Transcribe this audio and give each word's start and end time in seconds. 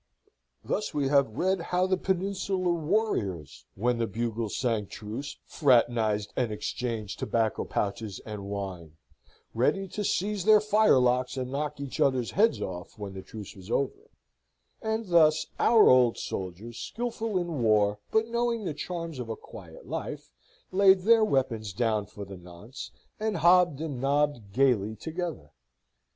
Thus 0.65 0.95
we 0.95 1.09
have 1.09 1.37
read 1.37 1.61
how 1.61 1.85
the 1.85 1.95
Peninsular 1.95 2.73
warriors, 2.73 3.67
when 3.75 3.99
the 3.99 4.07
bugles 4.07 4.57
sang 4.57 4.87
truce, 4.87 5.37
fraternised 5.45 6.33
and 6.35 6.51
exchanged 6.51 7.19
tobacco 7.19 7.65
pouches 7.65 8.19
and 8.25 8.45
wine, 8.49 8.97
ready 9.53 9.87
to 9.89 10.03
seize 10.03 10.43
their 10.43 10.59
firelocks 10.59 11.37
and 11.37 11.51
knock 11.51 11.79
each 11.79 11.99
other's 11.99 12.31
heads 12.31 12.59
off 12.59 12.97
when 12.97 13.13
the 13.13 13.21
truce 13.21 13.55
was 13.55 13.69
over; 13.69 14.09
and 14.81 15.09
thus 15.09 15.45
our 15.59 15.87
old 15.87 16.17
soldiers, 16.17 16.79
skilful 16.79 17.37
in 17.37 17.61
war, 17.61 17.99
but 18.09 18.27
knowing 18.27 18.65
the 18.65 18.73
charms 18.73 19.19
of 19.19 19.29
a 19.29 19.35
quiet 19.35 19.87
life, 19.87 20.31
laid 20.71 21.01
their 21.01 21.23
weapons 21.23 21.73
down 21.73 22.07
for 22.07 22.25
the 22.25 22.37
nonce, 22.37 22.89
and 23.19 23.37
hob 23.37 23.79
and 23.79 24.01
nobbed 24.01 24.51
gaily 24.51 24.95
together. 24.95 25.51